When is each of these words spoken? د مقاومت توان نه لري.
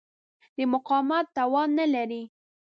د 0.57 0.59
مقاومت 0.73 1.25
توان 1.37 1.69
نه 1.79 1.85
لري. 1.93 2.23